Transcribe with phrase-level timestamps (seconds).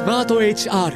[0.00, 0.94] スマート HR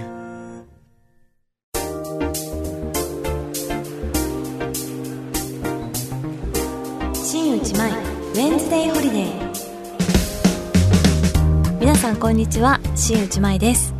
[7.13, 9.51] 新内舞ウェンズデイホリデー
[11.79, 12.81] 皆さんこんにちは。
[12.97, 13.93] 新内舞です。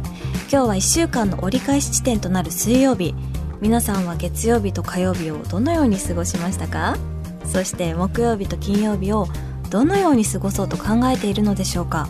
[0.51, 3.15] 今日は1週間の折り返し地点となる水曜日。
[3.61, 6.97] 皆さんは月曜日と火曜日をどのように過ごしましたか？
[7.45, 9.27] そして木曜日と金曜日を
[9.69, 12.09] どのように過ごそうと考えているのでしょうか？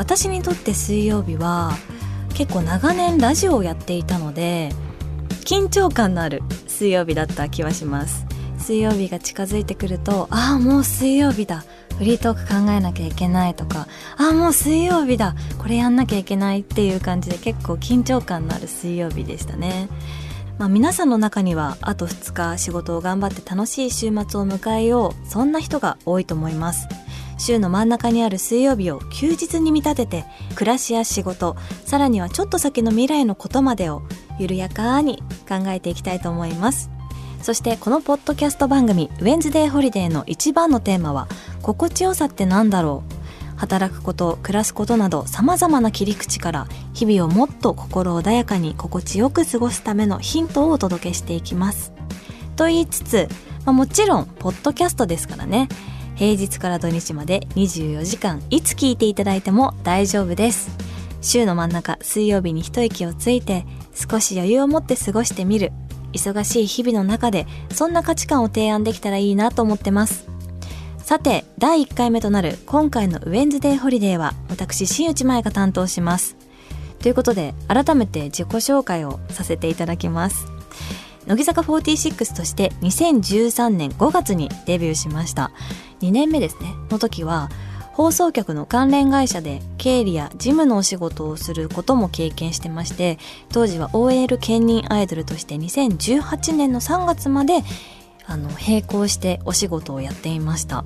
[0.00, 1.72] 私にとって水曜日は
[2.32, 4.70] 結構長年ラジオをやっていたので
[5.44, 8.24] 緊張感のある水曜日だった気はします。
[8.56, 11.64] 水曜日が近づいてくるとああもう水曜日だ。
[11.98, 15.34] フリートーク考えなきゃいけないとかああもう水曜日だ。
[15.58, 19.90] これやんなきゃいけないっていう感じで結構緊張感のある水曜日でしたね。
[20.56, 24.12] まあ、皆さんの中にはあと2日仕事を頑張って楽しい週末を
[24.46, 26.88] 迎えようそんな人が多いと思います。
[27.40, 34.02] 週の真ん中にある水曜日を休日に見立てて暮らしや仕事さらにはちょっと先の未来のことまでを
[34.38, 36.90] 緩やかに考えていきたいと思います。
[37.42, 41.26] そしてこのポッドキャスト番組「ウェンズデーホリデー」の一番のテーマは
[41.62, 43.14] 「心地よさって何だろう?」
[43.56, 51.92] 働くこと暮らすことなど様々な切り口から日々をもっと心穏やかに心地よく過ごすためのヒントをお届けしていきます。
[52.56, 53.28] と言いつつ、
[53.64, 55.68] まあ、もちろんポッドキャストですからね。
[56.20, 60.70] 平日から土日まで24時間いつ聞いていただいても大丈夫です。
[61.22, 65.72] 週の真ん中水曜日に一息をついて少し余裕を持って過ごしてみる。
[66.12, 70.28] 忙しい日々の中でそんな価値観を提案できたらいいなと思ってます。
[70.98, 76.36] さて第1回目となる今回のウェンズデーホリデーは私新内舞が担当します。
[76.98, 80.44] ということで改めて自己紹介をさせていただきます。
[81.26, 85.50] 乃木坂46として2013年5月にデビューしました。
[86.00, 86.74] 2年目ですね。
[86.90, 87.50] の時は
[87.92, 93.18] 放送局の関連会社で経理や事務のお仕事をすることも経験してまして
[93.52, 97.62] 当時は OL 兼任アイドルとして2018年の3月まで
[98.26, 100.84] あの並行してお仕事をやっていました。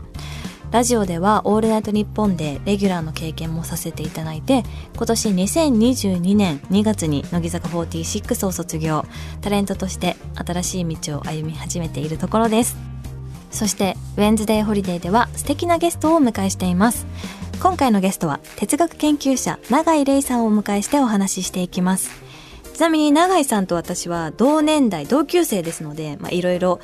[0.71, 4.65] ラジオでは「オールナイトニッポン」でレギュラーの経験もさせていただいて
[4.97, 9.05] 今年2022年2月に乃木坂46を卒業。
[9.41, 12.94] タレントとして新しい道を歩み始めているところです。
[13.55, 17.07] そしてウェンズデーホリデーでは素敵なゲストをお迎えしています。
[17.63, 22.11] 今回のゲストは哲学研究者永井玲さんをお迎えしてお話ししていきます。
[22.75, 26.81] ちなみに永井さんと私は同年代同級生ですのでいろいろ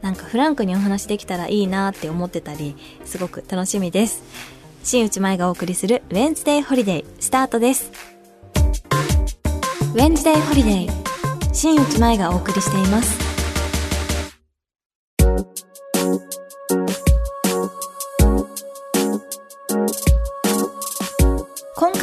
[0.00, 2.74] なんかフランクにお話できたらいいなって思ってたり
[3.04, 4.22] すごく楽しみです。
[4.82, 7.92] 新内舞がお送りするウェンズデーホリデースタートです。
[9.94, 11.04] ウェンズデーホリデー
[11.52, 13.23] 新内舞がお送りしています。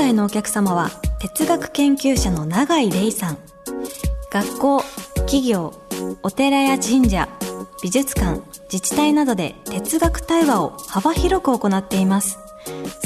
[0.01, 0.89] 回のお客様は
[1.19, 3.37] 哲学研究者の永井玲さん。
[4.31, 5.75] 学校企業
[6.23, 7.29] お寺や神社
[7.83, 12.39] 美術館自治体などで哲学対話を幅広く行っています。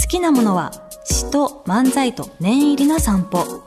[0.02, 0.72] 好きなものは
[1.04, 3.64] 詩と漫才と念入りな散歩。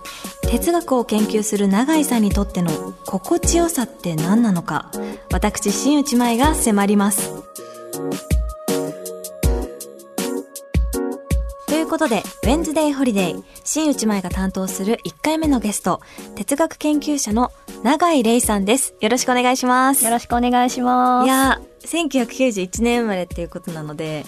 [0.50, 4.90] 哲学を研究する永井さんにとっての心地よさって何なのか
[5.30, 7.34] 私新内舞が迫ります。
[11.88, 16.02] いうことで、ウェンズデイホリデー、新内舞が担当する1回目のゲスト、
[16.36, 17.50] 哲学研究者の
[17.82, 18.94] 永井玲さんです。
[19.00, 20.04] よろしくお願いします。
[20.04, 21.24] よろしくお願いします。
[21.24, 24.26] いや、1991年生まれっていうことなので、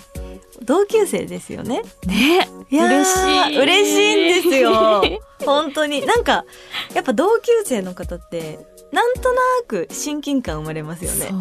[0.63, 1.83] 同級生ですよね。
[2.07, 2.49] ね。
[2.71, 3.59] 嬉しい。
[3.59, 5.03] 嬉しいんですよ。
[5.45, 6.05] 本当に。
[6.07, 6.47] なんか、
[6.95, 8.59] やっぱ同級生の方って、
[8.93, 11.29] なんとなく親近感生まれますよね。
[11.29, 11.39] そう、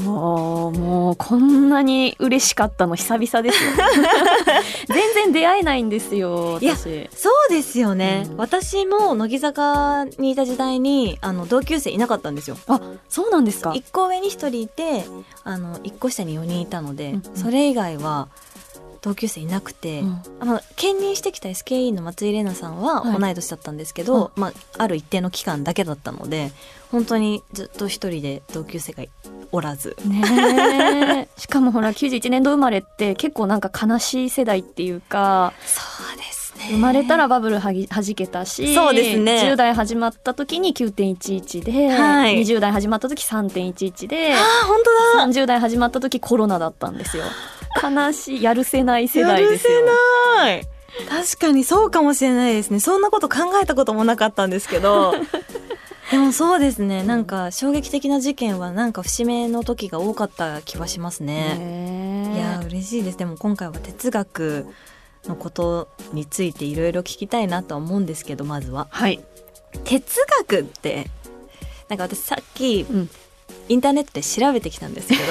[0.77, 3.71] もうこんなに嬉しかったの久々ですよ。
[4.87, 7.09] 全然出会えないんですよ、私。
[7.15, 12.57] そうですよね、うん、私も乃木坂にいた時代に、あの、同級生いなかったんですよ。
[12.67, 12.79] あ、
[13.09, 15.05] そうなんですか一個上に一人いて、
[15.43, 18.27] あの、一個下に4人いたので、うんうん、それ以外は、
[19.01, 26.51] 同級生いなくて、うん、あの兼任してきた SKE の松井玲奈さんは同い年だったんですけど、はい、まあ、ある一定の期間だけだったので
[26.91, 29.03] 本当にずっと一人で同級生が
[29.51, 29.95] おらず。
[30.05, 35.81] ね しかもほら91年度生まれって結構なんか悲しい世代っていうかそ
[36.13, 36.67] うですね。
[36.71, 39.49] 生まれたらバブルはじはじけたしそうですね。
[39.51, 44.37] 10代始まった時に9.11で、はい、20代始まった時3.11であ
[44.67, 44.79] 本
[45.13, 45.25] 当だ。
[45.25, 47.23] 30代始まった時コロナだったんですよ。
[47.81, 49.73] 悲しいやるせない世代ですよ。
[49.73, 50.67] やるせない。
[51.07, 52.79] 確かにそうかもしれないですね。
[52.79, 55.13] そんなこと考えたこともなかったんですけど。
[56.11, 57.03] でもそうですね。
[57.03, 62.33] なんか衝撃的な事件はなんか節目の時が多かった気はしますね。
[62.35, 63.17] いや嬉しいです。
[63.17, 64.65] でも今回は哲学
[65.27, 68.87] のことについていろいろ聞きたいなとは思うんですけどまずは。
[68.89, 69.23] はい、
[69.83, 71.07] 哲学って
[71.89, 73.09] なんか私さっきうん、
[73.67, 75.23] インターネットで調べてきたんですけど。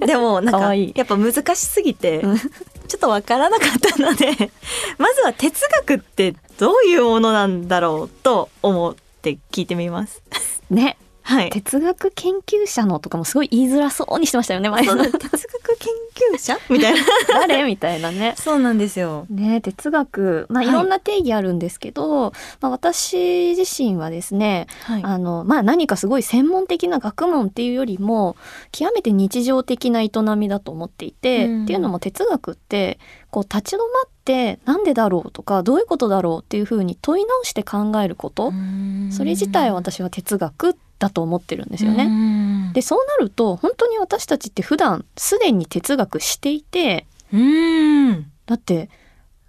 [0.06, 2.38] でもなんかやっぱ難しすぎてうん。
[2.38, 4.50] ちょっとわからなかったので
[4.98, 10.22] まずは哲学ってどういうものなんだろうと思って聞いてみます。
[10.70, 11.50] ねはい。
[11.50, 14.84] 哲学研究者のとかもすごい言いづらそうにしてましたよね前。
[14.86, 15.18] 哲学研
[16.32, 16.58] 究者？
[16.68, 17.00] みたいな。
[17.46, 17.64] 誰？
[17.64, 18.34] みたいなね。
[18.36, 19.26] そうなんですよ。
[19.30, 20.46] ね哲学。
[20.48, 20.68] まあはい。
[20.68, 25.02] いろんな定義あるんですけど、まあ、私自身はですねはい。
[25.04, 28.36] あのまあ何かすごい専門的な学問っていうよりも
[28.72, 31.64] 極めて日常的な営みだと思っていて、うん。
[31.64, 32.98] っていうのも哲学って
[33.30, 38.52] こう立ち止まってなんでだろうとかどういうことだろうっていうふうに問い直して考えること、
[39.10, 42.08] それ自体私は哲学だと思ってるんですよね。
[42.08, 48.30] ねでそうなると本当に私たちって普段すでに哲学していてうん。
[48.46, 48.88] だって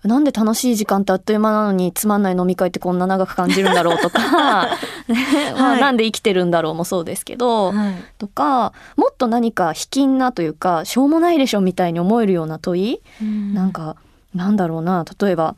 [0.04, 4.78] なんで楽しい時間ってあっという間なのにつまんない飲み会ってこんな長く感じるんだろうとか、
[5.08, 7.96] ねまあ、はいなんで生きてるんだろうもそうですけど、はい。
[8.18, 13.02] とかもっと何か卑近なというかしょうもないでしょみたいに思えるような問い、
[13.54, 13.96] なんか
[14.34, 15.56] なんだろうな例えば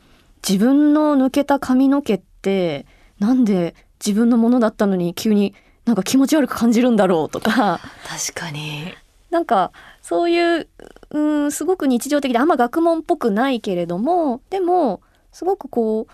[0.48, 2.86] 自分の抜けた髪の毛って
[3.20, 3.76] なんで
[4.06, 5.54] 自分のものだったのに急に
[5.86, 8.94] なんか気持ち悪く感じるんだろうとか確かに。
[9.30, 9.72] なんか
[10.02, 10.68] そういう
[11.10, 15.02] うんすごく日常的であんま学問っぽくないけれどもでも
[15.32, 16.12] すごくこう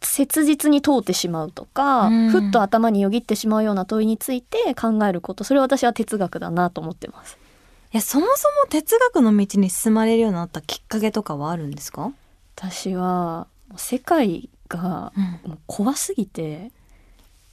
[0.00, 7.36] 切実に通ってしまうとか、うんふっと頭によぎってしまうような問いについて考えることそれは私は哲学だなと思ってます。
[7.92, 12.12] いやそもそも哲学の道に進まれるようになったきっかけとかはあるんですか？
[12.56, 13.46] 私は
[13.76, 15.12] 世界が
[15.66, 16.70] 怖すぎて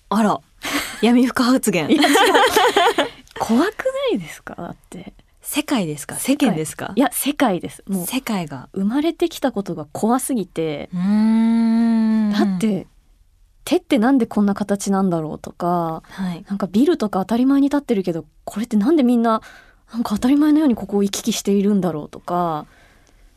[0.10, 0.40] あら、
[1.01, 1.88] 闇深発言。
[3.39, 3.68] 怖く
[4.12, 4.56] ないですか？
[4.56, 5.13] だって。
[5.42, 6.15] 世界ですか？
[6.15, 6.94] 世間ですか？
[6.95, 7.00] い？
[7.01, 7.83] や世界です。
[7.88, 8.06] もう。
[8.06, 8.69] 世界が。
[8.74, 10.89] 生まれてきたことが怖すぎて。
[10.94, 12.31] うーん。
[12.31, 12.88] だっ、て
[13.65, 16.44] 手ってなんでこんな形なんだろうとかはい。
[16.48, 19.42] なんかビルとか当たり前に立ってるけどこれってなんでみんな
[19.94, 22.66] なんか当たり前のようにここを行き来しているんだろうとか。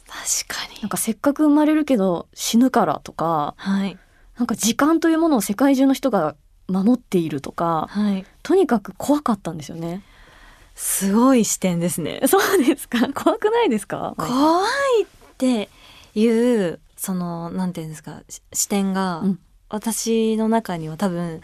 [0.09, 0.81] 確かに。
[0.83, 0.89] なん。
[0.89, 3.55] かせっかく生まれるけど死ぬからとか。
[3.57, 3.97] はい。
[4.39, 6.35] なんか時間というものを世界中の人が
[6.69, 8.25] 守っているとかはい。
[8.43, 10.03] とにかく怖かったんですよね。
[10.75, 12.21] すごい視点ですね。
[12.29, 13.09] そうですか？
[13.13, 14.15] 怖くないですか？
[14.17, 14.63] 怖
[15.01, 15.07] いっ
[15.39, 15.69] て
[16.15, 18.21] いうそのなんていうんですか？
[18.29, 21.41] し視点が、うん私の中には多分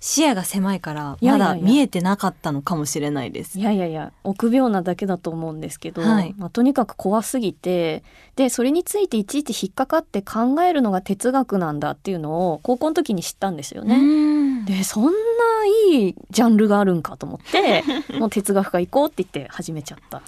[0.00, 3.58] 視野が狭いからまだ見えてなかったのかもしれないです。
[3.58, 8.04] いやいやいや臆病なだけだと思うんですけど、はいまあ、とにかく怖すぎて
[8.36, 14.00] でそれについていちいち引っかかって考えるのが哲学なんだっていうのを高校の時に知ったんですよね。
[14.00, 15.10] ねでそんな
[15.90, 17.82] いいジャンルがあるんかと思って
[18.20, 20.22] もう哲学科行こうって言って始めちゃったん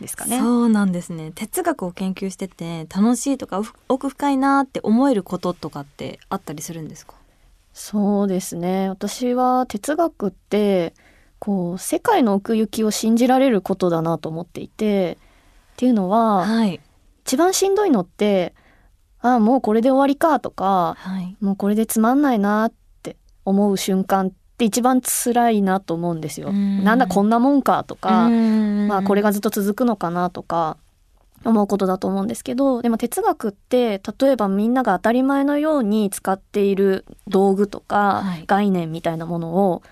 [0.00, 0.38] ですかね。
[0.38, 7.14] そうなんですね哲学を研究してて楽しいとかふ奥深いなって思えることとかってあったりするんですか？
[7.74, 8.88] そうですね。
[8.88, 10.94] 私は哲学って
[11.40, 15.18] こう世界の奥行きを信じられることだなと思っていて
[15.72, 16.80] っていうのははい。
[17.26, 18.54] 一番しんどいのって
[19.20, 21.36] ああもうこれで終わりかとかはい。
[21.40, 22.72] もうこれでつまんないなっ
[23.02, 26.50] て思う瞬間って一番辛いなと思うんですよ。
[26.50, 26.84] うん。
[26.84, 30.76] なんだこんなもんかとか、ままあこれがずっと続くのかなとか
[31.44, 38.44] 思うことだと思うんですけどでも哲学って例えばみんなが当たり前のように使っている道具とかはい。
[38.46, 39.82] 概念みたいなものを、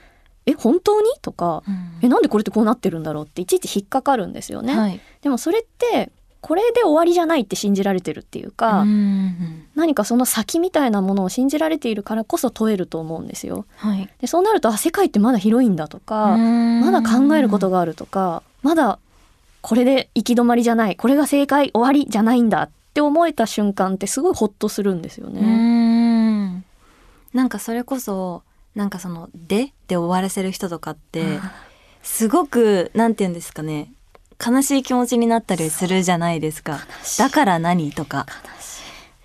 [0.46, 1.08] え本当に？
[1.20, 1.62] とか
[2.02, 4.74] えなんでこれってこうなってるんだろうっていちいち引っかかるんですよね。
[4.74, 5.00] はい。
[5.20, 6.10] でもそれって
[6.40, 13.64] これで終わりじゃないって信じられてるっていうか、うん何かその先みたいなものを信じられているからこそ問えると思うんですよ。
[13.76, 14.08] はい。
[14.20, 18.98] でそうなるとあ世界ってまだ広いんだとか、まだ考えることがあるとかまだ
[19.62, 20.96] これで行き止まりじゃない。
[20.96, 22.64] これが正解終わりじゃないんだ。
[22.64, 25.40] って思えた瞬間ってすごいホッとするんですようね。
[25.40, 26.64] ん。
[27.32, 28.42] なんかそれこそ
[28.74, 31.38] なんかその「で」で終わらせる人とかって
[32.02, 33.90] すごくなんて言うんですかね。
[34.44, 36.80] 悲しい気持ちになったりするじゃないですか。
[37.18, 37.92] だから何？
[37.92, 38.26] とか。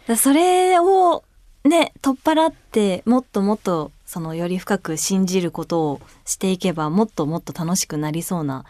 [0.07, 1.23] だそれを
[1.65, 8.63] ね取っ払ってもっともっとそのより深く信じることをしていけばもっともっと楽しくなりそうな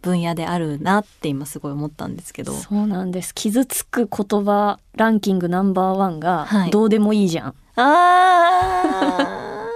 [0.00, 2.52] 分野であるなって今すごい思ったんですけど。
[2.52, 3.34] そうなんです。
[3.34, 6.70] 傷つく言葉ランキングナンバーワンがはい。
[6.70, 9.66] どうでもいいじゃん、あ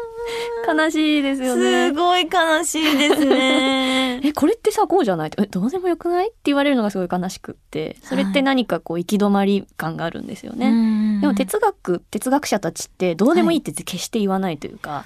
[0.66, 1.88] 悲しいですーよね。
[1.88, 4.20] すごい悲しいですね。
[4.24, 5.30] えこれってさこうじゃない？
[5.38, 6.28] えどうでもよくない？
[6.28, 7.96] って言われるのがすごい悲しくって。
[8.02, 15.04] それって何かこう行き止まり感があるんですよね、ねでも哲学哲学者たちってどうでもいいって決して言わないというか、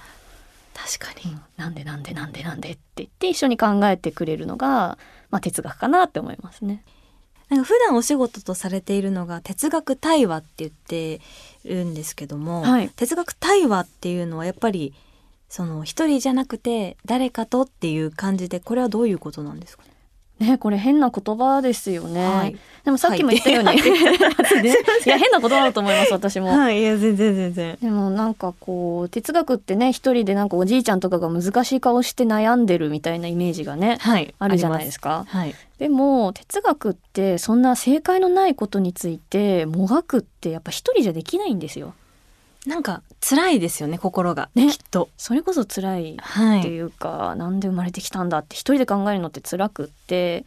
[0.85, 1.33] 確かに。
[1.33, 4.97] うんなんでなんでなんでなんでって言って一緒に考えてくれるのが、
[5.31, 6.85] まあ、哲学かなって思いますね。
[7.49, 11.21] なんか普段お仕事とされているのが哲学対話って言って
[11.65, 14.95] るんですけども、はい哲学対話っていうのはやっぱり
[15.49, 19.91] その一人じゃなくて誰かとっていう感じでこれはどういうことなんですかね？
[20.39, 22.57] ねこれ変な言葉ですよね、はい。
[22.85, 23.79] でもさっきも言ったように、はい。
[23.79, 35.27] い、や変な言葉だと思います私も、はいいや全然全然でもなんかこう哲学ってね一人でなんかおじいちゃんとかが難しい顔して悩んでるみたいなイメージがねはいあるじゃないですか。
[35.29, 35.55] かはい。
[35.79, 41.95] でも哲学ってそんな正解のないことについてもがくってやっぱ一人じゃできないんですよ
[42.67, 44.71] なんか辛いですよね心が、ね。
[44.71, 45.09] きっと。
[45.17, 50.45] それこそ辛いはいっていうか、なんで生まれてきたんだって一人で考えるのって辛くって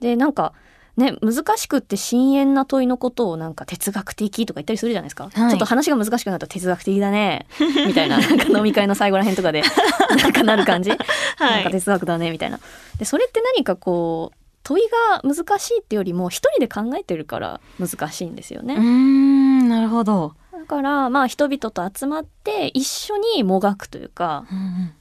[0.00, 0.52] でなんか
[0.96, 5.32] ね難しくって深遠な問いのことをなんか哲学的とか言ったりするじゃないですか、はい。
[5.32, 7.46] ちょっと話が難しくなると哲学的だね
[7.86, 8.18] みたいな。
[8.18, 9.62] なんか飲み会の最後らへんとかで
[10.22, 12.58] なんかなる感じ、なんか哲学だねみたいな。
[12.98, 24.44] でそれって何かこう問いが難しいってよりも一人で考えてるから難しいんですよね、うーんなるほど、だからまあ人々と集まって一緒にもがくというか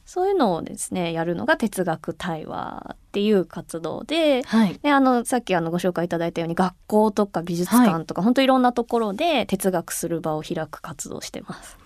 [0.06, 4.80] そういうのをですねやるのが哲学対話っていう活動ではい。
[4.82, 11.78] であのさっきあのご紹介いただいたように学校とか美術館とか、本当いろんなところで哲学する場を開く活動をしてます。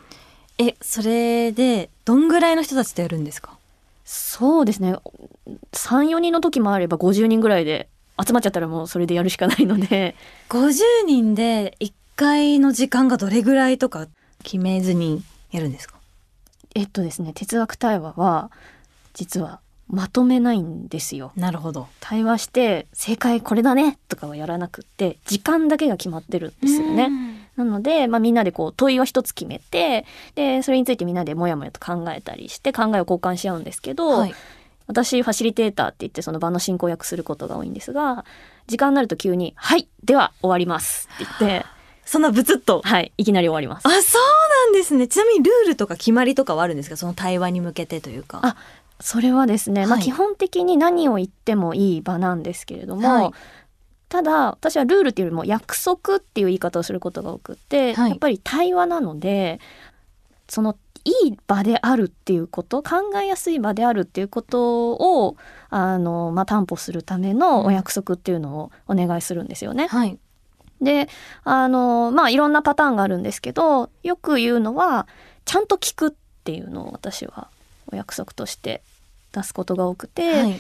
[0.60, 3.58] えそれでどんぐらいの人たちとやるんですか？
[4.06, 4.96] そうですね。
[5.74, 7.90] 34人の時もあれば50人ぐらいで
[8.24, 10.16] 集まっちゃったらもうそれでやるしかないので。
[10.50, 14.08] 50人で1回の時間がどれぐらいとか
[14.44, 15.96] 決めずにやるんですか？
[16.76, 18.52] えっとですね哲学対話は
[19.14, 21.32] 実はまとめないんですよ。
[21.36, 27.10] なるほど対話して正解これだねとかはやらなくって時間だけが決まってるんですよね。
[27.56, 30.06] なので、まあ、みんなでこう問いを一つ決めて
[30.36, 34.36] でそれについてみんなでもやもやと考えたりして考えを交換し合うんですけど、はい
[34.88, 38.24] 私ファシリテーターって言ってその場の進行役することが多いんですが
[38.68, 41.66] 時間になると急に「はいでは終わります」って言って
[42.06, 42.82] そんなブツッと？
[42.84, 43.88] はいいきなり終わります。
[43.88, 44.22] あそう
[44.68, 45.08] なんですね。
[45.08, 46.98] ちなみにルールとか決まりとかはあるんですか？
[46.98, 48.40] その対話に向けてというか。
[48.44, 48.56] あ
[49.02, 53.32] それはですね、まあ、はい基本的に何を言ってもいい場なんですけれども、はい。
[54.08, 58.10] ただ私はルールっていうよりも約束っていう言い方をすることが多くって、はい。
[58.12, 59.60] やっぱり対話なので
[60.48, 65.36] そのいい場であるっていうこと考えやすい場であるっていうことを
[65.70, 69.88] あの、まあ、担保するためのお約束っていうのをお願いするんですよね。
[69.88, 70.18] はい
[70.82, 71.08] で
[71.44, 75.08] あのまあいろんなパターンがあるんですけどよく言うのは
[75.46, 76.12] ちゃんと聞くっ
[76.44, 77.48] ていうのを私は
[77.92, 78.82] お約束として
[79.32, 80.60] 出すことが多くて、はい。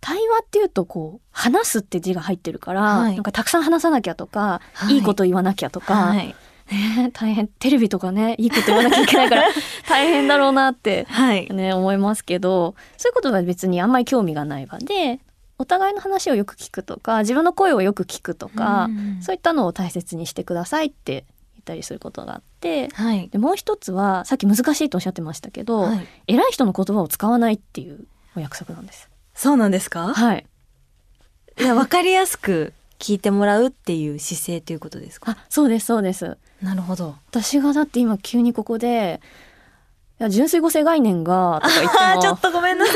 [0.00, 3.14] 対話っていうとこう話すって字が入ってるから、はい。
[3.14, 4.94] なんかたくさん話さなきゃとか、はい。
[4.94, 6.34] い、いこと言わなきゃとか、はい。
[6.70, 9.44] ね、大変テレビとかねいいこと言わなきゃいけないから
[9.88, 11.48] 大変だろうなって、はい。
[11.52, 15.18] ね、思いますけどそういうことは別にあんまり興味がない場で
[15.60, 19.22] お互いの話をよく聞くとか自分の声をよく聞くとか、うん。
[19.22, 21.24] そういったのを大切にしてくださいって
[21.54, 23.28] 言ったりすることがあってはい。
[23.28, 26.06] でもう一つはさっき難しいとおっしゃってましたけど、はい。
[26.26, 29.08] 偉い人の言葉を使わないっていうお約束なんです。
[29.34, 30.14] そうなんですか？
[30.14, 30.46] はい、
[31.58, 39.20] いや分かりやすく聞いてもらうっていう姿勢ということですかあそうですそうですなるほど私がだって今急にここで
[40.20, 42.04] 「いや純粋語性概念が」とか言っても。
[42.04, 42.94] あーちょっとごめんなさい。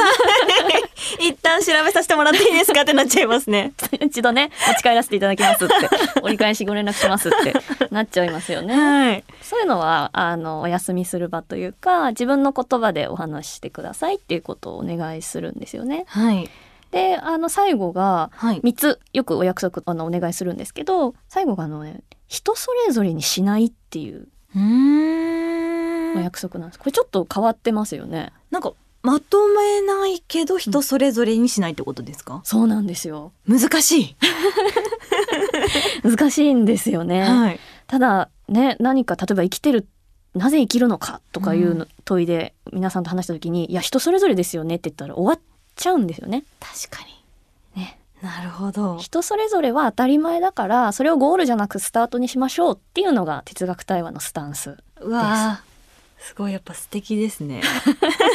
[1.29, 3.73] 一旦調べさせてもらっていいですかってなっちゃいますね。
[4.01, 5.75] 一度ね持ち帰らせていただきますって。
[6.21, 7.55] 折り返しご連絡しますって。
[7.91, 8.75] なっちゃいますよね。
[8.75, 9.25] はい。
[9.41, 16.05] そういうのはあのお休みする場というか自分の言葉でお話ししてくださいっていうことをお願いするんですよね。
[16.09, 16.51] はい。
[16.91, 18.61] であの最後がはい。
[18.61, 24.29] 3つよくお約束あのお願いするんですけど最後があのね人それぞれにしないっていう。
[24.55, 25.84] うー
[26.15, 26.79] おん約束なんです。
[26.79, 28.33] これちょっと変わってますよね。
[28.51, 33.33] なんかまとめないけど人それぞれにしないってことですか、そうなんですよ。
[33.47, 34.17] 難しい、
[36.03, 37.23] 難しいんですよね。
[37.23, 39.87] はいただね何か例えば生きてる
[40.35, 45.41] なぜ生きるのかとかいうの問いで皆さんと話した時に、いや人それぞれですよねって言ったら終わっ
[45.77, 46.45] ちゃうんですよね。
[46.59, 47.05] 確か
[47.77, 54.79] ねになるほど人それぞれは当たり前だからそれをゴールじゃなくスタートにしましょうっていうのが哲学対話のスタンス。
[55.01, 55.74] うわー
[56.25, 57.61] すごいやっぱ素敵ですね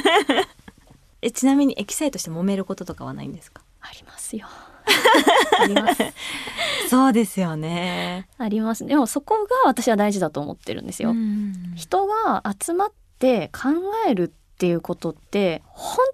[1.23, 3.63] えちなみにエキサイトして揉めることとかはないんですか？
[3.81, 4.47] ありますよ。
[5.59, 6.03] あります。
[6.89, 8.85] そうですよねあります。
[8.85, 11.09] でもそこが私は大事だと思ってるんですよ。
[11.09, 13.69] うん人が集まって考
[14.07, 16.05] えるっていうことって本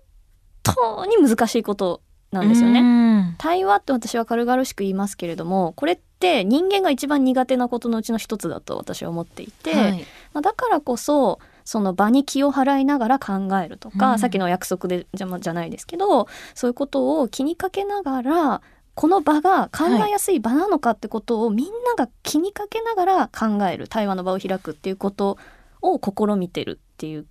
[0.64, 2.02] 当に難しいこと
[2.32, 2.82] なんですよね。
[2.82, 14.20] ね対話って私は軽々しく言いますけれどもこれって人間が一番苦手なことのうちの一つだと私は思っていて、はいまあ、だからこそその場に気を払いながら考えるとか、うん。
[14.20, 18.62] さっきのお約束でじゃ,、まじゃないですけどそういうことを気にかけながら
[18.94, 25.38] この場が考えやすい場なのかってことをみんなが気にかけながら考える対話の場を開くっていうこと
[25.82, 27.26] を試みてるっていう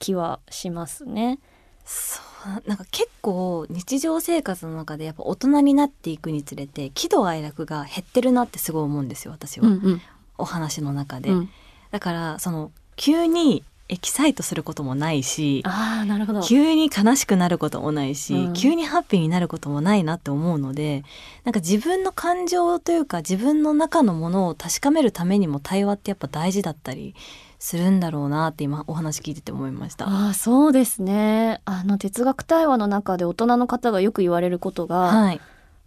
[0.00, 1.38] 気はしますね。
[1.84, 2.20] そ
[2.64, 10.02] うなんか結構日常生活の中でやっぱ大人になっていくにつれて喜怒哀楽が減ってるなってすごい思うんですよ私は、うんうん。
[10.36, 11.50] お話の中で、うん。
[11.90, 16.42] だからその急にエキサイトすることもないしああなるほど。
[16.42, 21.04] 急に悲しくなることもないし、うん急にハッピーになることもないなって思うので
[21.44, 27.14] なんか自分の感情というか自分の中のものを確かめるためにも対話ってやっぱ大事だったり
[27.58, 30.06] するんだろうなって今お話聞いてて思いました。
[30.06, 35.40] ああそうですねあの哲学対話の中で大人の方がよく言われることが、はい、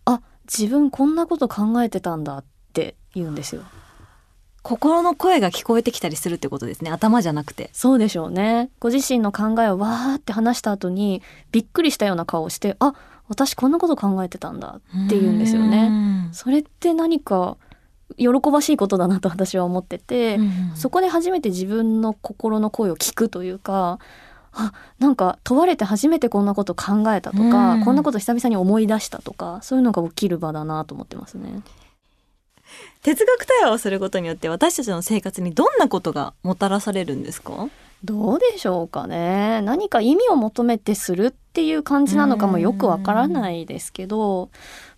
[0.05, 3.63] あ自分こんなこと考えてたんだって言うんですよ
[4.63, 7.69] 心の声が聞こえてきたりするってことですね頭じゃなくて。
[7.73, 12.93] そうでしょうねご自身の考えをわーって話した後にびっくりしたような顔をしてあ
[13.27, 16.29] 私こんなこと考えてたんだって言うんですよねね。
[16.33, 17.57] それって何か
[18.17, 20.37] 喜ばしいことだなと私は思ってて、
[20.75, 23.99] そこで初めて自分の心の声を聞くというか
[24.51, 31.61] あなんか問われて初めてこんなこと考えたとか、うんこんなこと久々に思い出したとかそういうのが起きる場だなと思ってますね。
[33.03, 37.69] 哲学対話をすることによって私たちの生活にどんなことがもたらされるんですか？
[38.03, 39.61] どうでしょうかね。
[39.61, 44.49] 何か意味を求めてするっていう感じなのかもよくわからないですけど、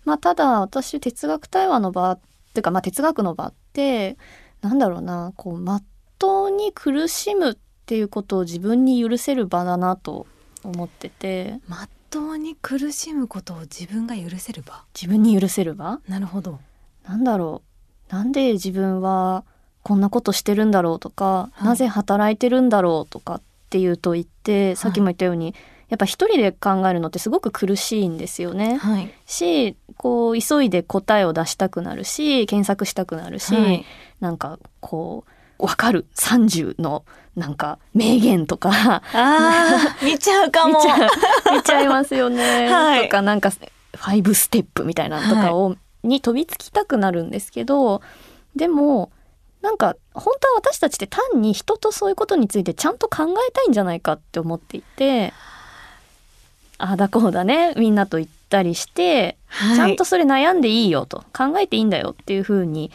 [0.04, 2.18] まあ、ただ私哲学対話の場っ
[2.54, 4.16] ていうか、まあ、哲学の場って
[4.62, 5.84] なんだろうなこうまっ
[6.18, 10.26] とうに苦しむっていうことを自分に許せる場だなと
[10.62, 11.60] 思ってて。
[11.68, 14.84] まっとうに苦しむことを自分が許せる場？
[14.94, 16.00] 自分に許せる場？
[16.08, 16.60] なるほど
[17.06, 17.62] なんだろ
[18.10, 18.12] う。
[18.12, 19.44] なんで自分は
[19.82, 21.64] こんなことしてるんだろうとか、はい。
[21.64, 25.54] なぜ働いてるんだろうとかっていうと言ってさっきも言ったように、
[25.88, 28.76] やっぱ一人で考えるのってすごく苦しいんですよね。
[28.76, 29.12] はい。
[29.26, 33.84] しこう急いで答えを出したくなるし検索したくなるし、はい。
[34.20, 35.24] なんかこ
[35.58, 37.04] う分かる？30の
[37.36, 39.02] なんか名言とか。
[39.12, 40.78] あー 見ちゃうかも。
[40.78, 41.10] 見ちゃう。
[41.56, 42.68] 見ちゃいますよね。
[42.72, 43.02] はい。
[43.04, 43.50] とかなんか
[43.92, 48.02] 5ステップみたいなのとかを、に飛びつきたくなるんですけど
[48.54, 49.10] でも
[49.62, 55.32] なんか本当は私たちって単に人とそういうことについてちゃんと考えたいんじゃないかって思っていて
[56.78, 59.76] ああだこうだねみんなと言ったりして、はい。
[59.76, 62.90] ちゃんとそれ悩んでいいよと考えていいんだよっていうふうに、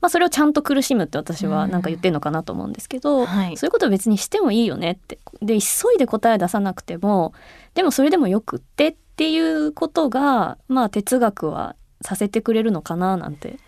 [0.00, 3.56] まあ、それをちゃんと苦しむって私はなんか言ってるのかなと思うんですけど、はい。
[3.56, 7.34] そういうことを別にしてもいいよねってで急いで答え出さなくても
[7.74, 13.58] でもそれでもよくってっていうことがまあ哲学はさせてくれるのかななんて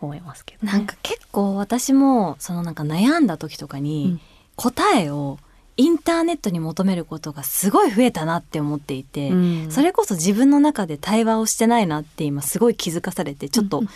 [0.00, 4.20] 思いますけど、ね、なんか結構私もそのなんか悩んだ時とかうにん。
[4.56, 5.38] 答えを
[5.78, 9.70] インターネットに求めることがすごい増えたなって思っていて、うん。
[9.70, 13.88] それこそ自分の中で対話をしてないなって今すごい気づかされてちょっとうん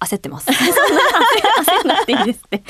[0.00, 0.48] 焦ってます。
[0.50, 2.62] 焦んなくていいですね。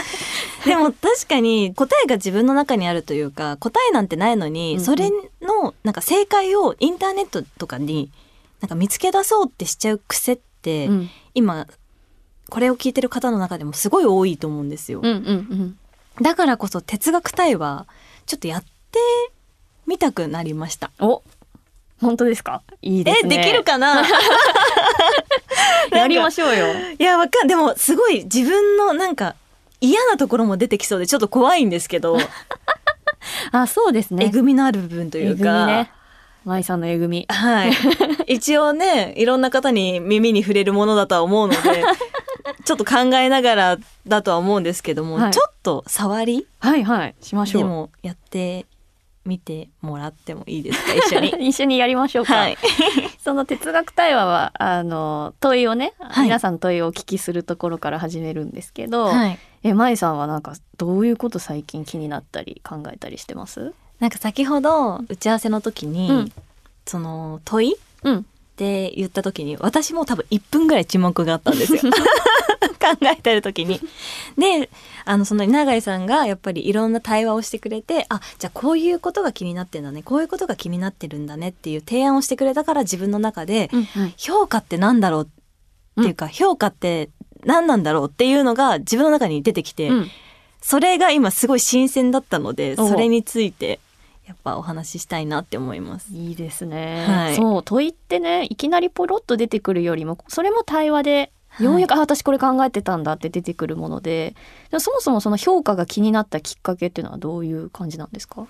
[0.64, 5.10] でも確かに答えが自分の中にあるというか答えなんてないのに、それ
[5.42, 8.10] のなんか正解をインターネットとかに
[8.60, 11.66] なんか見つけ出そうってしちゃう癖って、うん今
[12.50, 14.98] これを聞いてる方の中でもすごい多いと思うんですよ。
[15.00, 15.20] うんうんう
[15.54, 15.78] ん
[16.20, 17.86] だからこそ哲学対話
[18.26, 18.98] ちょっとやって
[19.86, 20.90] みたくなりました。
[20.98, 21.22] お
[22.00, 22.62] 本当ですか？
[22.82, 23.38] いいでえすね。
[23.38, 24.02] できるかな？
[25.92, 26.66] やりましょうよ。
[26.98, 29.36] いやわかんでもすごい自分のなんか
[29.80, 32.18] 嫌なところも出てきそうでちょっと怖いんですけど、
[33.52, 34.26] あそうですね。
[34.26, 35.66] えぐみのある部分というか。
[35.66, 35.90] ね。
[36.44, 37.26] 舞さんのえぐみ。
[37.28, 37.72] はい。
[38.26, 41.84] 一応ね、いろんな方に耳に触れるものだとは思うので、
[42.64, 47.62] ちょっと考えながらだとは思うんですけども、はいちょっと触りはいはいしましょう。
[47.62, 48.64] でもやって
[49.26, 51.28] みてもらってもいいですか、一緒に。
[51.48, 52.34] 一緒にやりましょうか。
[52.34, 52.56] はい。
[53.18, 59.38] その哲学対話はあの問いをね、はい皆さんの問いをお聞きするところから始めるんですけど、はい。
[59.62, 63.74] え舞さんはなんかどういうこと最近気になったり考えたりしてます？
[64.00, 66.32] なんか先ほど打ち合わせの時に、うん
[66.86, 67.74] その問い？
[67.74, 68.26] っうん。
[68.56, 71.80] て言った時に私も多分1分ぐらい沈黙があったんですよ。
[72.80, 73.80] 考えてる時に。
[74.36, 74.68] で
[75.04, 85.28] あのその稲貝さんがやっぱりいろんな対話をしてくれてあじゃあこういうことが気になってんだねこういうことが気になってるんだねっていう提案をしてくれたから自分の中でうん評価ってなんだろう
[86.00, 87.10] っていうか、評価って
[87.44, 90.10] 何なんだろうっていうのが自分の中に出てきて、うん。
[90.62, 93.80] それが今すごい新鮮だったのでそれについて
[94.30, 96.12] やっぱお話ししたいなって思います。
[96.14, 97.04] いいですね。
[97.04, 97.34] はい。
[97.34, 104.36] そう問いってねいきなりポロッと出てくるよりもそれも対話でようやく、あ私これ考えてたんだって出てくるもので
[104.78, 108.46] そもそもその評価が気になったきっかけっていうのはどういう感じなんですか？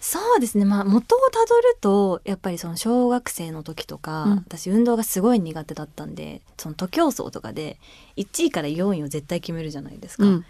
[0.00, 0.64] そうですね。
[0.64, 4.32] まあ元をたどるとやっぱりその小学生の時とか、うん。
[4.36, 7.78] 私運動がすごい苦手だったんでその徒競走とかで
[8.16, 10.44] 1位から4位を絶対決めるじゃないですか、うん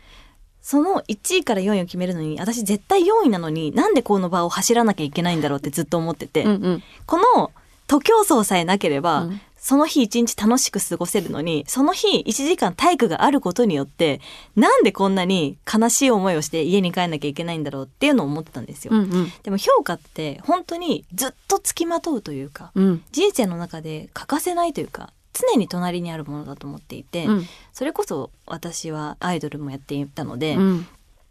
[0.62, 6.82] その1位から4位を決めるのに私絶対4位なのになんでこの場を走らなきゃいけないんだろうってずっと思ってて、うんうん。
[7.06, 7.50] この
[7.86, 9.40] 徒競走さえなければ、うん。
[9.56, 14.22] その日一日楽しく過ごせるのにその日1時間体育があることによって
[14.56, 18.92] なんでこんなに悲しい思いをして家に帰んなきゃいけないんだろうっていうのを思ってたんですよ。
[18.94, 19.32] うんうん。
[19.42, 23.02] でも評価って本当にずっとつきまとうというかうん。
[23.12, 27.46] 人生の中で欠かせないというか常に隣にあるものだと思っていて、うん。
[27.72, 30.86] それこそ私はアイドルもやっていたので、うん。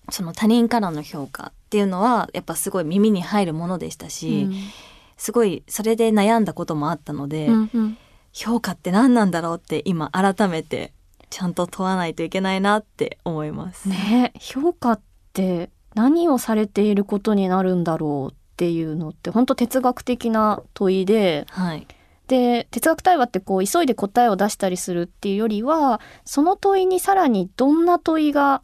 [0.10, 4.50] その他人からの評価っていうのはやっぱすごい耳に入るものでしたし、
[5.18, 7.98] すごいそれで悩んだこともあったので、うんうん。
[8.32, 10.94] 評価って何なんだろうって今改めて
[11.30, 13.90] ちゃんと問わないといけないなって思います。
[13.90, 15.02] ね評価っ
[15.34, 21.88] て何をされていることになるんだろうっていうのって本当哲学的な問いではい、
[22.30, 28.62] で哲学対話ってこう急いで答えを出したりするっていうよりはその問いにさらにどんな問いが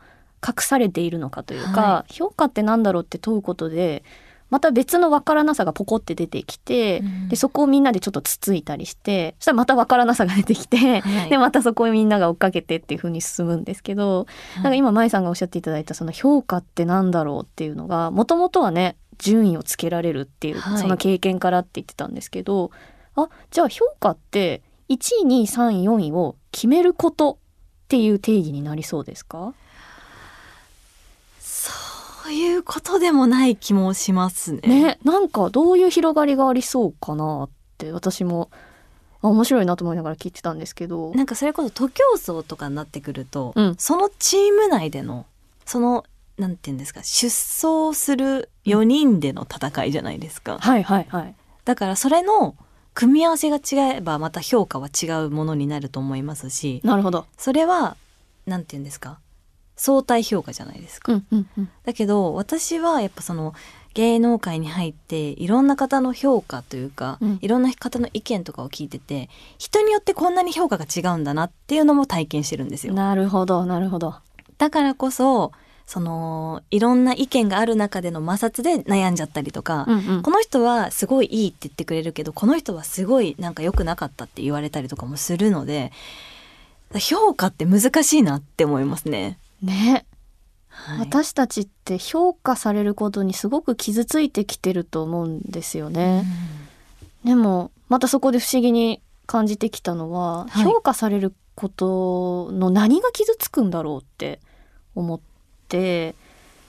[0.48, 4.04] 隠されているのかというか、は評価って何だろうって問うことで
[4.52, 7.30] また別の分からなさがポコって出てきて、うん。
[7.30, 11.30] でそこをみんなでちょっとつついたりしてそしたらまた分からなさが出てきて、はい。
[11.32, 20.78] でまたそこをみんなが追っかけてっていう風に進むんですけど、なんか今舞さんがおっしゃっていただいたその評価ってなんだろうっていうのがもともとはね順位をつけられるっていう、はい。
[20.78, 22.70] その経験からって言ってたんですけど
[23.16, 27.38] あじゃあ評価って1位2位3位4位を決めることっ
[27.88, 29.54] ていう定義になりそうですか？
[31.40, 34.62] そういうことでもない気もしますね。
[34.64, 38.50] ねなんかどういう広がりがありそうかなって私も
[39.22, 41.12] あ面白いなと思いながら聞いてたんですけど。
[41.14, 45.26] なんかそれこそ徒競走とかになってくると、うんそのチーム内での
[45.66, 46.04] その
[46.38, 50.58] なんて言うんですか出走する4人での戦いじゃないですか。
[50.60, 51.36] はいはいはい。
[51.64, 52.56] だからそれの
[52.96, 57.28] 組み合わせが違えばまた評価は違うものになると思いますしなるほど。
[57.38, 57.98] それは
[58.48, 59.20] なんて言うんですか？
[59.76, 61.12] 相対評価じゃないですか。
[61.12, 61.70] うんうんうん。
[61.84, 63.54] だけど私はやっぱその
[63.94, 72.94] 芸能界に入っていろんな方の評価というか、うんいろんな方の意見とかを聞いてて人によってこんなに評価が違うんだなっていうのも体験してるんですよ。
[72.94, 74.16] なるほどなるほど。
[74.58, 75.52] だからこそ
[75.86, 80.22] そのいろんな意見がある中での摩擦で悩んじゃったりとか、うんうん。
[80.24, 85.92] この人はすごいいいって言ってくれるけどこの人はすごいなんか良くなかったって言われたりとかもするので
[87.00, 89.38] 評価って難しいなって思いますね。
[89.62, 90.06] ね、
[90.70, 96.26] はい、私たちって評価されることにすごく傷ついてきてると思うんですよね。
[97.24, 100.64] でもまたそこで不思議に感じてきたのは、はい。
[100.64, 104.40] 評価されることの何が傷つくんだろうって
[104.96, 105.35] 思って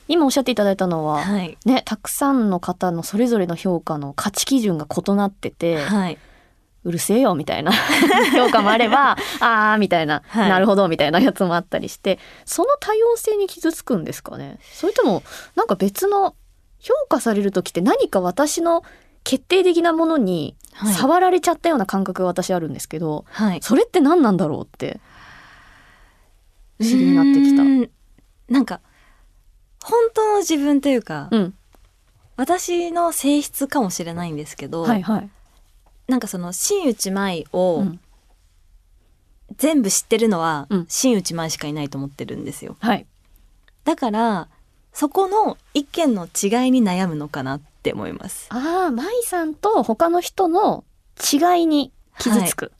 [0.08, 6.18] 今おっしゃっていただいたのは、はい、ね、たくさんの方のそれぞれの評価の価値基準が異なってて、はい、
[6.84, 7.72] うるせえよみたいな
[8.32, 10.48] 評価もあれば あーみたいな、はい。
[10.48, 14.60] なるほどみたいなやつもあったりしてその多様性に傷つくんですかね？
[14.72, 15.24] それとも
[15.56, 16.36] なんか別の
[16.78, 18.84] 評価される時って何か私の
[19.24, 20.94] 決定的なものにはい。
[20.94, 25.00] 触られちゃったような感覚が私あるんですけど、はい、それって何なんだろうって
[26.78, 28.52] 不思議になってきた。
[28.52, 28.80] なんか
[29.88, 31.54] 本当の自分というか、うん、
[32.36, 35.30] 私の性質かもしれないんですけど、はいはい。
[36.08, 38.00] なんかその新内舞をうん
[39.58, 42.76] 全部知ってるのはうん新内舞しかいないと思ってるんですよ。
[42.80, 43.06] はい。
[43.84, 44.48] だから
[44.92, 48.48] そこの意見の違いに悩むのかなって思います。
[48.50, 50.84] ああ、舞さんと他の人の
[51.32, 52.72] 違いに傷つく。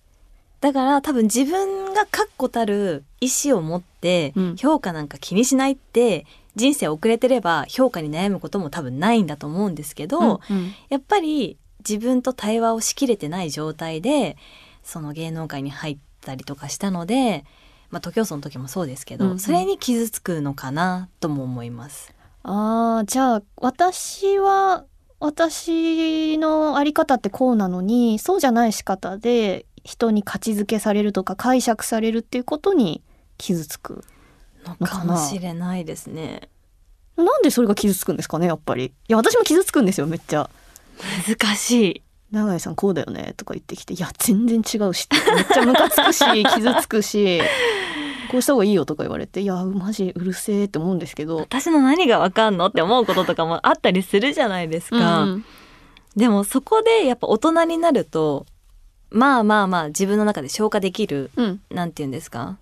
[0.61, 10.75] だから多分自分が確固たる意思を持ってうん評価なんか気にしないって人生遅れてれば評価に悩むことも多分ないんだと思うんですけど、うんうん。
[10.89, 14.37] やっぱり自分と対話をしきれてない状態で
[14.83, 17.45] その芸能界に入ったりとかしたので、
[17.91, 19.39] まあ、徒競走の時もそうですけど、うんうん。
[19.39, 22.15] それに傷つくのかなとも思います。
[22.43, 24.85] ああじゃあ私は
[25.19, 33.03] 私のあり方ってこうなのにそうじゃない仕方で人に価値づけされるとか解釈されるっていうことに
[33.39, 34.05] 傷つく
[34.67, 36.49] のかもしれないですね。
[37.17, 40.51] なんでそれが傷つくんですかねやっぱりいや私も傷つくんですよめっちゃ
[41.27, 42.03] 難しい。
[42.33, 46.25] 「永井さんこうだよね」とか言ってきて「いや全然違うし」めっちゃムカつくし
[46.55, 47.41] 傷つくし
[48.31, 51.37] こうした方がいいよとか言われて「いやマジうるせえ」って思うんですけど。
[51.39, 55.23] 私の何がわかんのって思うこととかもあったりするじゃないですか。
[55.23, 55.45] うん
[56.17, 58.47] でもそこでやっぱ大人になると
[59.11, 62.57] まあまあまあ自分の中で消化できるうんなんて言うんですか？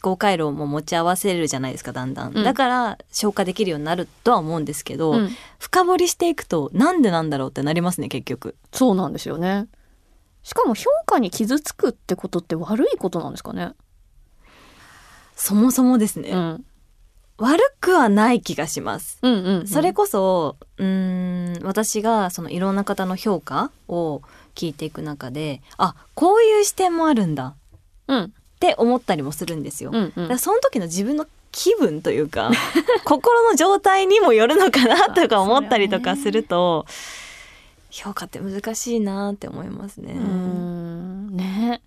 [0.00, 2.44] 考回路も持ち合わせるじゃないですかだんだん、うん。
[2.44, 5.30] だから消化できるようになるとは思うんですけど、うん。
[5.58, 8.56] 深掘りしていくとなんでなんだろうってなりますね結局。
[8.72, 9.66] そうなんですよね。
[10.42, 13.72] しかも評価に傷つくってことって悪いことなんですかね。
[15.34, 16.64] そもそもですね、うん。
[17.38, 19.18] 悪くはない気がします。
[19.22, 19.66] うんうんうん。
[19.66, 24.22] それこそうーん私がそのいろんな方の評価を
[24.54, 27.54] 聞いていく中であこういう視点もあるんだ。
[28.06, 29.90] うんって思ったりもするんですよ。
[29.92, 32.52] うんうんだその時の自分の気分というか
[33.04, 36.86] 心の状態にもよるのかなとか思ったりとかすると、
[37.90, 40.14] 評価って難しいなって思いますね。
[40.14, 41.82] ね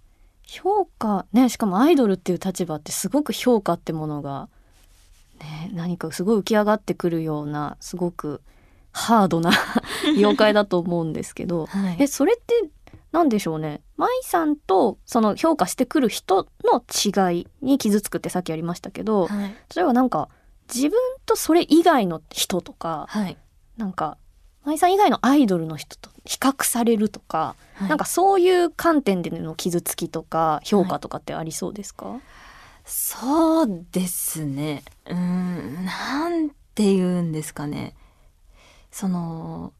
[0.45, 4.49] 評価ねしかもアイドルっていう立場ってすごく評価ってものが、
[5.39, 8.41] ね、何かすごい浮き上がってくるようなすごく
[8.91, 9.51] ハードな
[10.15, 12.69] 妖怪だと思うんですけどはいえそれって
[13.15, 13.81] 何でしょうね。
[13.95, 16.83] 舞さんとその評価してくる人の
[17.31, 19.55] 違いに傷つくってさっきありましたけどはい。
[19.71, 20.27] それはなんか
[20.67, 23.37] 自分とそれ以外の人とかはい。
[23.77, 24.17] なんか
[24.65, 27.89] 舞さん以外のアイドルの人と比較されるとかはい。
[27.89, 32.19] なんかそういう観点での傷つきとか評価とかってありそうですか、
[32.83, 34.83] そうですね。
[35.05, 37.95] うーん、なんて言うんですかね。
[38.91, 39.71] その、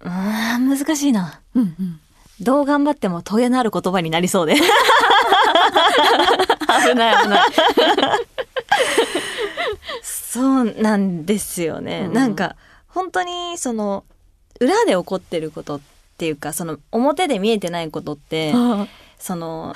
[0.00, 1.40] うーん、難しいな。
[1.54, 2.00] うんうん、
[2.40, 4.54] どう頑張っても問いのある言葉になりそうで。
[4.54, 4.62] 危
[6.94, 7.46] ない危ない。
[10.02, 12.04] そうなんですよね。
[12.06, 12.56] うんなんか、
[12.88, 14.04] 本当にその、
[14.60, 15.80] 裏で起こってることっ
[16.16, 18.52] ていうか、その、表で見えてないことって、
[19.18, 19.74] その、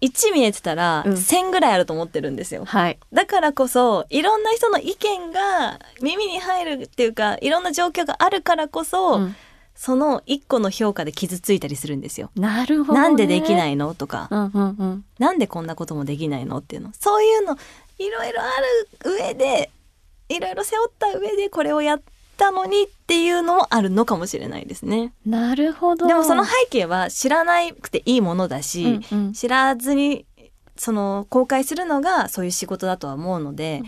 [0.00, 2.64] 1見えてたら、うん1000ぐらいあると思ってるんですよ。
[2.64, 2.98] はい。
[3.12, 9.36] だからこそいろんな人の意見が耳に入るっていうかいろんな状況があるからこそ、うん
[9.82, 12.30] その一個の評価で傷ついたりするんですよ。
[12.36, 13.00] なるほど、ね。。
[13.00, 13.94] なんでできないいの？
[13.94, 15.04] とか、うんうんうん。
[15.18, 16.58] なんでこんなこともできないの？
[16.58, 17.56] っていうのそういうの
[17.98, 18.46] いろいろあ
[19.02, 19.70] る上で
[20.28, 22.02] いろいろ背負った上でこれをやっ
[22.36, 25.14] たのにっていうのもあるのかもしれないですね。
[25.24, 26.06] なるほど。
[26.06, 30.26] でもその背景は知らなくていいものだし、うんうん知らずに
[30.76, 33.80] その公開するのがそういう仕事だとは思うので、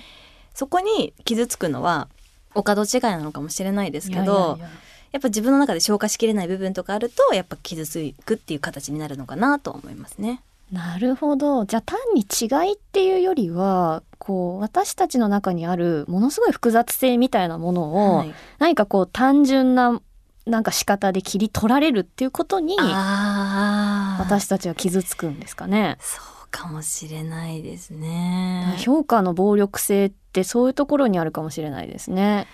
[0.55, 2.09] そこに傷つくのは
[2.55, 10.43] お門違いなのかもしれないですけどいやいやいややっぱ自分の中で消化しきれない部分とかあるとやっぱ傷つくっていう形になるのかなと思いますね。
[10.73, 11.67] なるほど。
[11.67, 20.01] じゃあ単に違いっていうよりは、こう私たちの中にあるものすごい複雑性みたいなものを、はい何かこう単純な
[20.47, 25.99] なんか仕方で切り取られるっていうことに私たちは傷つくんですかね。
[26.01, 28.77] そうかもしれないですね。
[28.79, 32.47] 評価の暴力性ってそういうところにあるかもしれないですね。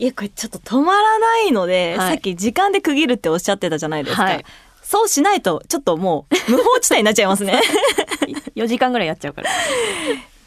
[0.00, 4.22] いやこれちょっと止まらないので、はいさっき時間で区切るっておっしゃってたじゃないですか。
[4.24, 4.44] はい
[4.82, 7.60] そうしないとちょっともう無法地帯になっちゃいますね。
[8.56, 9.50] 4時間ぐらいやっちゃうから。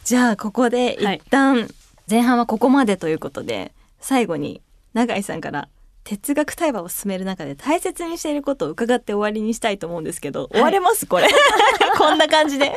[0.03, 1.69] じゃあここで一旦
[2.09, 4.61] 前半はここまでということで、最後に
[4.93, 5.69] 永井さんから
[6.03, 11.05] 哲学対話を進める中で大切にしていることを伺って終わりにしたいと思うんですけど、終われます？
[11.05, 11.29] これ
[11.97, 12.75] こんな感じで。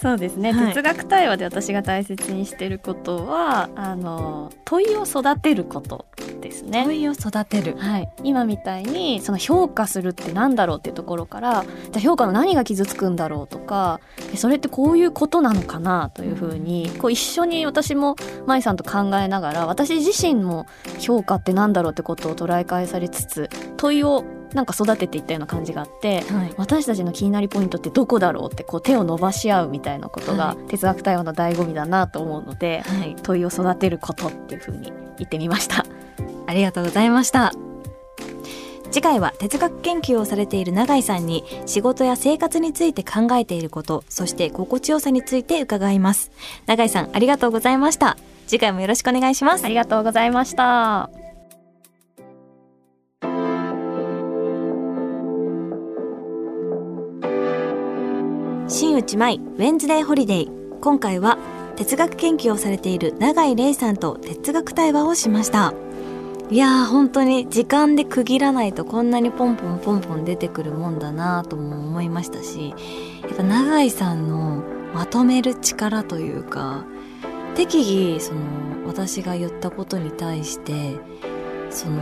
[0.00, 6.06] そうですね、はい哲学対話で私が大切にしてることはあの問いを育てること
[6.40, 6.84] ですね。
[6.84, 7.76] 問いを育てる。
[7.76, 14.00] はい、今みたいにその評価するってなんだろうっていうところからじゃあ評価の何が傷つくんだろうとか
[14.32, 20.66] えそれってこういうことなのかなというふうにこう一緒に私も舞さんと考えながら私自身も
[20.98, 26.54] 評価ってなんだろうってことを捉え返されつつ問いをなんか育てていったような感じがあってはい。
[26.56, 33.16] 私たちの気になりポイントってどこだろうってこう手を伸ばし合うみたいなことがは哲学対話の醍醐味だなと思うので、はい。
[33.22, 35.84] 問いを育てることっていうふうに言ってみました。
[36.46, 37.52] ありがとうございました。
[38.90, 46.32] 次回は哲学研究をされている永井さんに仕事や生活について考えていること、そして心地よさについて伺います。
[46.66, 48.16] 永井さんありがとうございました。
[48.48, 49.68] 次回もよろしくお願いしますあ。
[49.68, 51.19] りがとうございました。
[58.72, 61.38] 新内舞ウェンズデーホリデー今回は
[61.74, 65.74] 哲学研究をされている永井玲さんと哲学対話をしました。
[66.50, 72.70] いやー本当に時間で区切らないとこんなにポンポンポンポン出てくるもんだなとも思いましたし
[73.22, 74.62] やっぱ永井さんの
[74.94, 76.84] まとめる力というか
[77.56, 78.40] 適宜その
[78.86, 80.96] 私が言ったことに対して
[81.70, 81.98] その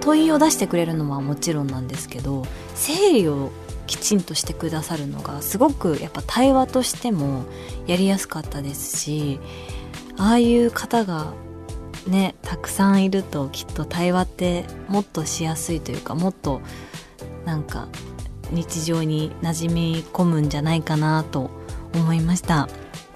[0.00, 3.52] 問いを出してくれるのはもちろんなんですけど整理を
[3.92, 7.44] きちんとしてくださるのがすごくやっぱ対話としても
[7.86, 9.38] やりやすかったですし
[10.16, 11.34] ああいう方が
[12.06, 16.62] ねたくさんいるときっと対話ってもっとしやすいというかもっと
[17.44, 17.88] なんか
[18.50, 21.50] 日常に馴染み込むんじゃないかなと
[21.94, 22.70] 思いました。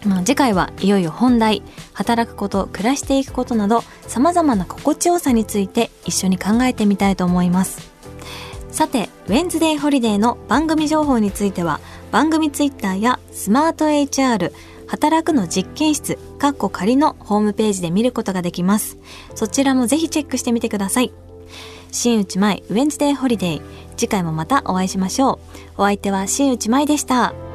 [0.04, 1.62] まあ、次回はいよいよ本題
[1.94, 7.95] 働くこと暮らしていくことなどさまざまな心地よさについて一緒に考えてみたいと思います。
[8.76, 11.80] さてウェンズデーホリデーの番組情報については
[12.12, 14.52] 番組ツイッターやスマート HR
[14.86, 18.98] 働くの実験室かっこ仮のホームページで見ることができます。
[19.34, 21.14] そちらもぜひチェックしてみてください。
[21.90, 23.62] 新内舞ウェンズデーホリデー
[23.96, 25.40] 次回もまたお会いしましょ
[25.78, 25.80] う。
[25.80, 27.45] お相手は新内舞でした。